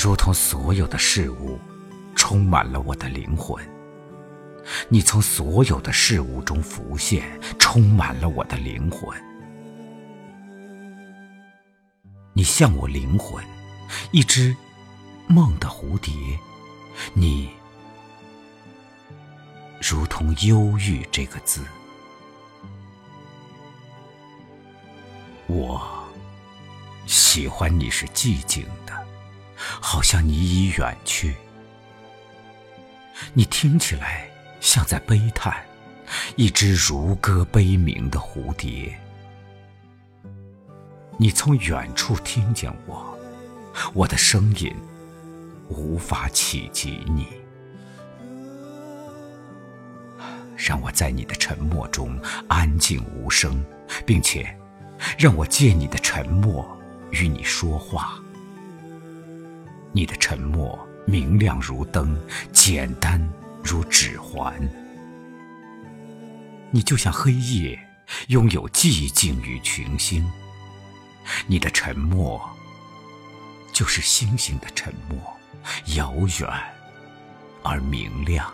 [0.00, 1.58] 如同所有的事物
[2.14, 3.60] 充满了我的灵魂，
[4.88, 7.24] 你从所有的事物中浮现，
[7.58, 9.10] 充满了我的灵魂。
[12.32, 13.44] 你像我灵魂，
[14.12, 14.54] 一只
[15.26, 16.12] 梦的蝴蝶，
[17.12, 17.50] 你
[19.82, 21.64] 如同忧郁这个字，
[25.48, 26.08] 我
[27.04, 29.07] 喜欢你是寂静的。
[29.90, 31.34] 好像你已远去，
[33.32, 35.64] 你听起来像在悲叹，
[36.36, 38.94] 一只如歌悲鸣的蝴蝶。
[41.16, 43.18] 你从远处听见我，
[43.94, 44.70] 我的声音
[45.70, 47.26] 无法企及你。
[50.54, 53.64] 让我在你的沉默中安静无声，
[54.04, 54.54] 并且
[55.18, 56.78] 让我借你的沉默
[57.10, 58.22] 与你说话。
[59.98, 62.16] 你的沉默明亮如灯，
[62.52, 63.20] 简单
[63.64, 64.56] 如指环。
[66.70, 67.76] 你就像黑夜，
[68.28, 70.24] 拥有寂静与群星。
[71.48, 72.40] 你的沉默
[73.72, 75.18] 就是星星的沉默，
[75.96, 76.48] 遥远
[77.64, 78.48] 而明亮。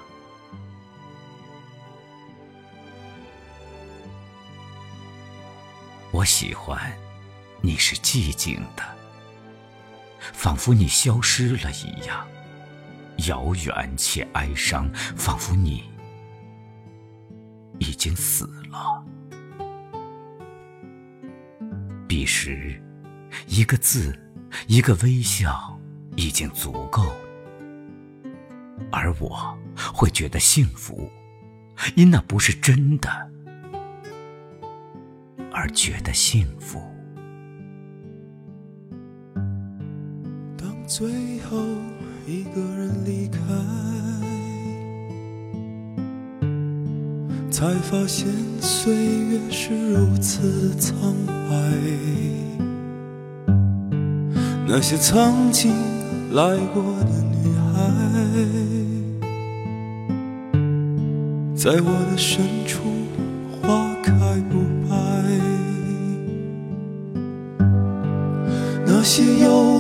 [6.11, 6.91] 我喜欢
[7.61, 9.04] 你是寂静的。
[10.33, 12.27] 仿佛你消失了一样，
[13.29, 15.85] 遥远且哀伤，仿佛你
[17.79, 19.05] 已经死了。
[22.07, 22.81] 彼时，
[23.49, 24.17] 一个字，
[24.67, 25.79] 一个微笑，
[26.17, 27.13] 已经足够，
[28.93, 29.59] 而我
[29.93, 31.11] 会觉得幸福，
[31.97, 33.31] 因那不是真的，
[35.53, 36.94] 而觉得幸福。
[40.87, 41.09] 最
[41.51, 41.59] 后
[42.27, 43.39] 一个人离开，
[47.51, 48.29] 才发现
[48.61, 51.15] 岁月是如此苍
[51.49, 51.55] 白。
[54.67, 55.73] 那些曾经
[56.33, 57.91] 来过的女孩，
[61.57, 62.83] 在我的深处
[63.63, 64.13] 花开
[64.51, 64.59] 不
[64.89, 64.95] 败。
[68.87, 69.74] 那些有。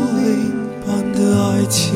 [1.74, 1.92] 情，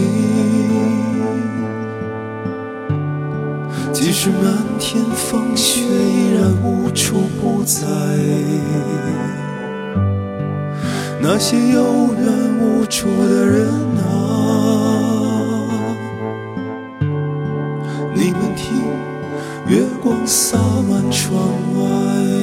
[3.92, 4.42] 即使漫
[4.80, 7.86] 天风雪，依然无处不在。
[11.20, 12.26] 那些有缘
[12.60, 13.68] 无处的人
[13.98, 14.08] 啊，
[18.12, 18.82] 你们听，
[19.68, 20.58] 月光洒
[20.88, 21.40] 满窗
[21.76, 22.37] 外。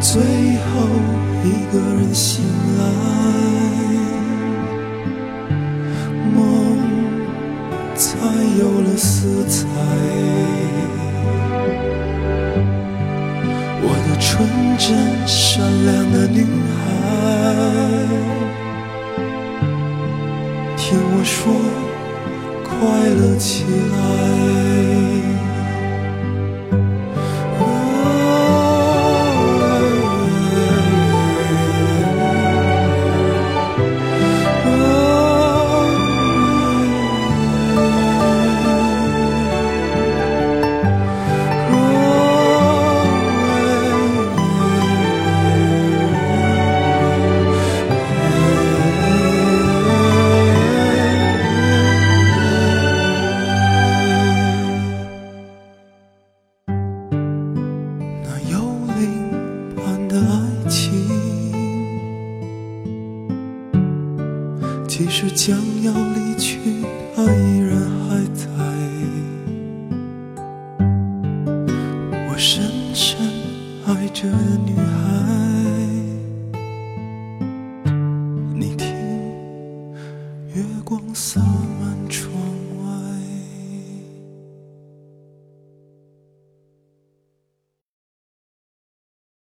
[0.00, 0.22] 最后
[1.44, 2.44] 一个人醒
[2.78, 2.82] 来，
[6.34, 6.36] 梦
[7.96, 8.06] 才
[8.58, 9.66] 有了色彩。
[13.82, 14.26] 我的纯
[14.78, 14.86] 真
[15.26, 16.46] 善良的女
[16.76, 16.78] 孩，
[20.76, 21.52] 听我说，
[22.62, 22.76] 快
[23.08, 24.67] 乐起来。
[64.98, 66.58] 即使将要离去
[67.14, 67.78] 他依然
[68.08, 68.48] 还在。
[72.28, 73.16] 我深深
[73.86, 74.98] 爱着的女孩。
[78.52, 78.88] 你听
[80.52, 81.40] 月光洒